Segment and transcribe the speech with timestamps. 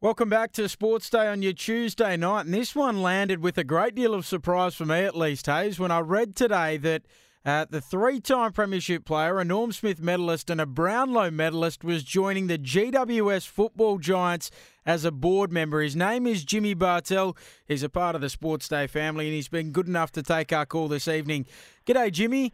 [0.00, 2.46] Welcome back to Sports Day on your Tuesday night.
[2.46, 5.80] And this one landed with a great deal of surprise for me, at least, Hayes,
[5.80, 7.02] when I read today that
[7.44, 12.04] uh, the three time Premiership player, a Norm Smith medalist, and a Brownlow medalist was
[12.04, 14.52] joining the GWS football giants
[14.86, 15.80] as a board member.
[15.80, 17.36] His name is Jimmy Bartel.
[17.66, 20.52] He's a part of the Sports Day family, and he's been good enough to take
[20.52, 21.44] our call this evening.
[21.84, 22.52] G'day, Jimmy.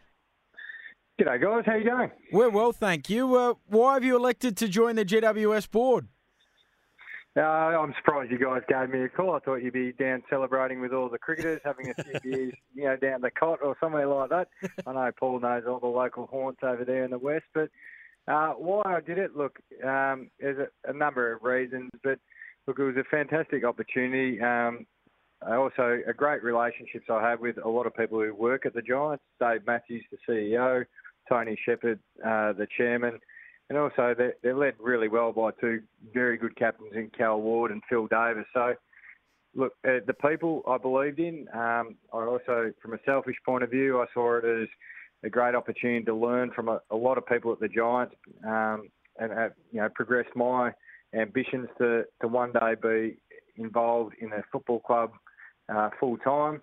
[1.21, 1.65] G'day, guys.
[1.67, 2.11] How you going?
[2.33, 3.37] We're well, thank you.
[3.37, 6.09] Uh, why have you elected to join the GWS board?
[7.37, 9.35] Uh, I'm surprised you guys gave me a call.
[9.35, 12.85] I thought you'd be down celebrating with all the cricketers, having a few beers, you
[12.85, 14.49] know, down the Cott or somewhere like that.
[14.87, 17.71] I know Paul knows all the local haunts over there in the west, but
[18.29, 22.19] uh, why I did it, look, um, there's a, a, number of reasons, but
[22.67, 24.41] look, it was a fantastic opportunity.
[24.41, 24.87] Um,
[25.47, 28.81] also, a great relationships I have with a lot of people who work at the
[28.81, 29.25] Giants.
[29.41, 30.85] Dave Matthews, the CEO,
[31.29, 33.19] Tony Shepherd, uh, the chairman
[33.69, 35.81] and also they're, they're, led really well by two
[36.13, 38.45] very good captains in Cal Ward and Phil Davis.
[38.53, 38.75] So,
[39.55, 41.47] look, uh, the people I believed in.
[41.55, 44.69] Um, I also, from a selfish point of view, I saw it as
[45.25, 48.15] a great opportunity to learn from a, a lot of people at the Giants
[48.47, 50.73] um, and have, you know progress my
[51.15, 53.17] ambitions to, to one day be
[53.57, 55.13] involved in a football club
[55.75, 56.61] uh, full time.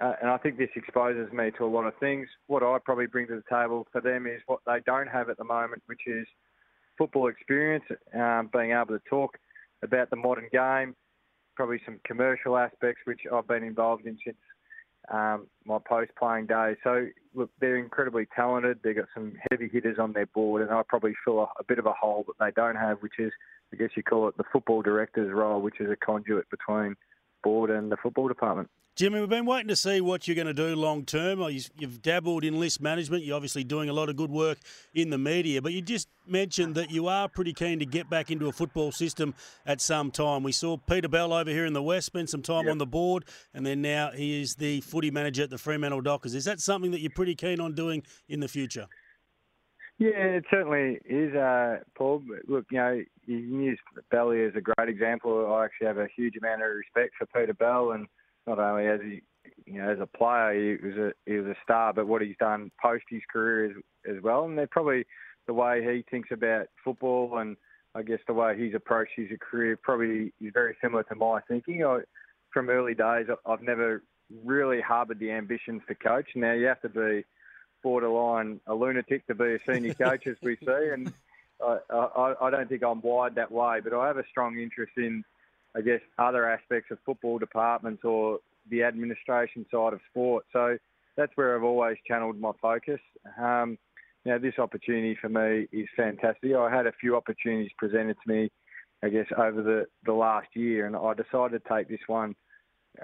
[0.00, 2.28] Uh, and I think this exposes me to a lot of things.
[2.46, 5.38] What I probably bring to the table for them is what they don't have at
[5.38, 6.26] the moment, which is
[6.96, 9.38] football experience, um, being able to talk
[9.82, 10.94] about the modern game,
[11.56, 14.36] probably some commercial aspects, which I've been involved in since
[15.12, 16.76] um, my post-playing days.
[16.84, 18.78] So, look, they're incredibly talented.
[18.82, 21.78] They've got some heavy hitters on their board, and I probably fill a, a bit
[21.78, 23.32] of a hole that they don't have, which is,
[23.72, 26.94] I guess you call it the football director's role, which is a conduit between
[27.42, 28.68] board and the football department.
[28.98, 31.40] Jimmy, we've been waiting to see what you're going to do long term.
[31.78, 33.22] You've dabbled in list management.
[33.22, 34.58] You're obviously doing a lot of good work
[34.92, 38.32] in the media, but you just mentioned that you are pretty keen to get back
[38.32, 40.42] into a football system at some time.
[40.42, 42.72] We saw Peter Bell over here in the West spend some time yep.
[42.72, 46.34] on the board, and then now he is the footy manager at the Fremantle Dockers.
[46.34, 48.88] Is that something that you're pretty keen on doing in the future?
[49.98, 52.22] Yeah, it certainly is, uh, Paul.
[52.46, 53.78] Look, you know, you can use
[54.12, 55.52] Belly as a great example.
[55.52, 58.06] I actually have a huge amount of respect for Peter Bell and
[58.46, 59.22] not only as he,
[59.66, 62.36] you know, as a player, he was a he was a star, but what he's
[62.38, 64.44] done post his career as as well.
[64.44, 65.04] And they're probably
[65.48, 67.56] the way he thinks about football and
[67.94, 71.84] I guess the way he's approached his career probably is very similar to my thinking.
[71.84, 72.00] I,
[72.52, 74.04] from early days, I've never
[74.44, 76.28] really harboured the ambitions to coach.
[76.36, 77.24] Now you have to be
[77.82, 81.12] borderline a lunatic to be a senior coach, as we see, and
[81.64, 83.80] I, I, I don't think I'm wired that way.
[83.82, 85.24] But I have a strong interest in
[85.76, 88.40] I guess, other aspects of football departments or
[88.70, 90.44] the administration side of sport.
[90.52, 90.78] So
[91.16, 93.00] that's where I've always channeled my focus.
[93.40, 93.78] Um,
[94.24, 96.54] now, this opportunity for me is fantastic.
[96.54, 98.50] I had a few opportunities presented to me,
[99.02, 102.34] I guess, over the, the last year, and I decided to take this one,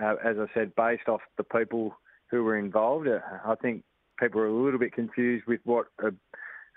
[0.00, 1.96] uh, as I said, based off the people
[2.30, 3.06] who were involved.
[3.06, 3.84] Uh, I think
[4.18, 6.10] people are a little bit confused with what a,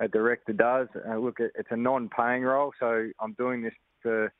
[0.03, 0.87] a director does.
[1.07, 4.31] Uh, look, it's a non-paying role, so I'm doing this for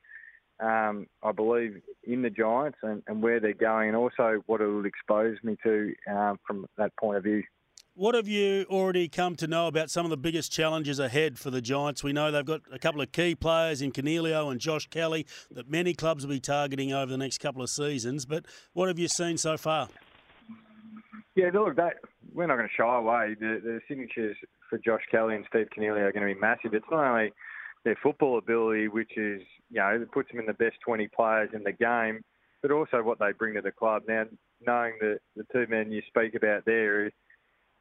[0.60, 4.66] um, I believe, in the Giants and, and, where they're going, and also what it
[4.66, 7.44] will expose me to um, from that point of view.
[7.94, 11.50] What have you already come to know about some of the biggest challenges ahead for
[11.50, 12.04] the Giants?
[12.04, 15.68] We know they've got a couple of key players in Coniglio and Josh Kelly that
[15.68, 18.26] many clubs will be targeting over the next couple of seasons.
[18.26, 19.90] But what have you seen so far?
[21.38, 21.98] Yeah, look, that,
[22.34, 23.36] we're not going to shy away.
[23.40, 24.36] The, the signatures
[24.72, 26.74] for Josh Kelly and Steve Coniglio are going to be massive.
[26.74, 27.32] It's not only
[27.86, 31.52] their football ability, which is, you know, it puts them in the best 20 players
[31.54, 32.24] in the game,
[32.64, 34.02] but also what they bring to the club.
[34.08, 34.24] Now,
[34.66, 37.12] knowing that the two men you speak about there,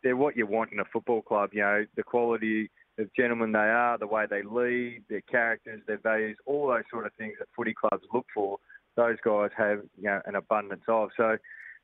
[0.02, 3.58] they're what you want in a football club, you know, the quality of gentlemen they
[3.58, 7.48] are, the way they lead, their characters, their values, all those sort of things that
[7.56, 8.58] footy clubs look for.
[8.96, 11.08] Those guys have, you know, an abundance of.
[11.16, 11.38] So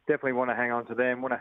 [0.06, 1.40] definitely want to hang on to them, want to,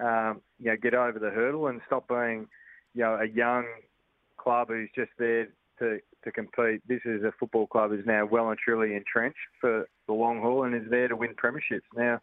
[0.00, 2.46] um, you know, get over the hurdle and stop being,
[2.94, 3.64] you know, a young
[4.36, 6.82] club who's just there to, to compete.
[6.86, 10.64] This is a football club is now well and truly entrenched for the long haul
[10.64, 11.82] and is there to win premierships.
[11.96, 12.20] Now,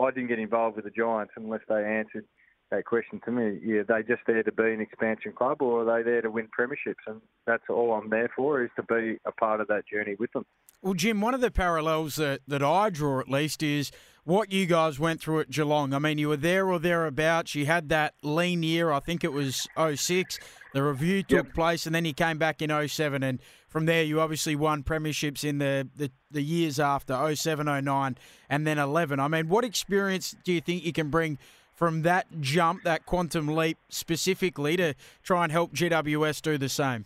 [0.00, 2.24] I didn't get involved with the Giants unless they answered
[2.70, 3.60] that question to me.
[3.62, 6.48] Yeah, they just there to be an expansion club, or are they there to win
[6.58, 7.04] premierships?
[7.06, 10.32] And that's all I'm there for is to be a part of that journey with
[10.32, 10.44] them.
[10.82, 13.90] Well, Jim, one of the parallels that, that I draw at least is
[14.24, 15.92] what you guys went through at Geelong.
[15.92, 17.54] I mean, you were there or thereabouts.
[17.54, 20.38] You had that lean year, I think it was 06.
[20.72, 21.54] The review took yep.
[21.54, 23.22] place, and then you came back in 07.
[23.22, 28.16] And from there, you obviously won premierships in the, the, the years after 07, 09,
[28.48, 29.20] and then 11.
[29.20, 31.38] I mean, what experience do you think you can bring
[31.74, 37.04] from that jump, that quantum leap specifically, to try and help GWS do the same?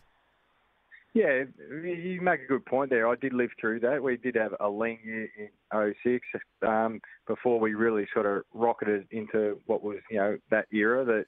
[1.14, 1.44] Yeah,
[1.82, 3.08] you make a good point there.
[3.08, 4.02] I did live through that.
[4.02, 6.25] We did have a lean year in 06
[6.66, 11.25] um, before we really sort of rocketed into what was, you know, that era that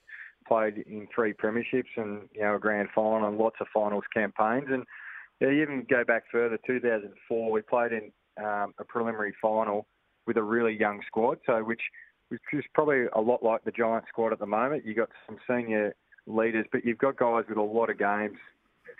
[0.46, 4.68] played in three premierships and, you know, a grand final and lots of finals campaigns.
[4.70, 4.84] And
[5.40, 8.12] yeah, even go back further, 2004, we played in
[8.44, 9.86] um, a preliminary final
[10.26, 11.80] with a really young squad, so which
[12.28, 14.84] which is probably a lot like the Giant squad at the moment.
[14.86, 15.96] You've got some senior
[16.28, 18.38] leaders, but you've got guys with a lot of games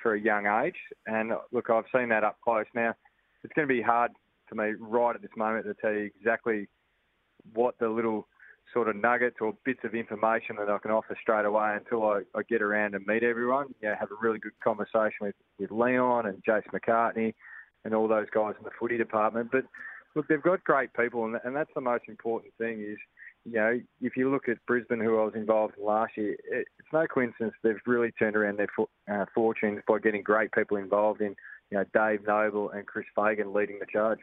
[0.02, 0.76] for a young age.
[1.06, 2.67] And look, I've seen that up close.
[2.75, 2.94] Now,
[3.43, 4.12] it's going to be hard
[4.49, 6.69] for me right at this moment to tell you exactly
[7.55, 8.26] what the little
[8.73, 12.23] sort of nuggets or bits of information that I can offer straight away until I,
[12.35, 13.67] I get around and meet everyone.
[13.82, 17.35] Know, have a really good conversation with, with Leon and Jace McCartney
[17.85, 19.50] and all those guys in the footy department.
[19.50, 19.64] But
[20.15, 22.81] look, they've got great people, and, and that's the most important thing.
[22.81, 22.99] Is
[23.45, 26.67] you know, if you look at Brisbane, who I was involved in last year, it,
[26.79, 30.77] it's no coincidence they've really turned around their fo- uh, fortunes by getting great people
[30.77, 31.35] involved in,
[31.71, 34.19] you know, Dave Noble and Chris Fagan leading the charge.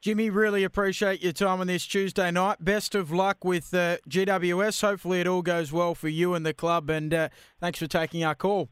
[0.00, 2.64] Jimmy, really appreciate your time on this Tuesday night.
[2.64, 4.80] Best of luck with uh, GWS.
[4.80, 6.90] Hopefully, it all goes well for you and the club.
[6.90, 7.28] And uh,
[7.60, 8.68] thanks for taking our call.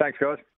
[0.00, 0.38] Thanks, guys.